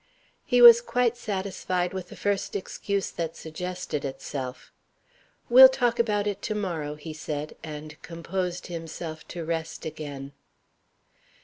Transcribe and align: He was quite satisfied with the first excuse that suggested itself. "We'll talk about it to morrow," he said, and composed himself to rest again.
He 0.43 0.63
was 0.63 0.81
quite 0.81 1.15
satisfied 1.15 1.93
with 1.93 2.09
the 2.09 2.15
first 2.15 2.55
excuse 2.55 3.11
that 3.11 3.37
suggested 3.37 4.03
itself. 4.03 4.71
"We'll 5.47 5.69
talk 5.69 5.99
about 5.99 6.25
it 6.25 6.41
to 6.41 6.55
morrow," 6.55 6.95
he 6.95 7.13
said, 7.13 7.55
and 7.63 8.01
composed 8.01 8.65
himself 8.65 9.27
to 9.27 9.45
rest 9.45 9.85
again. 9.85 10.31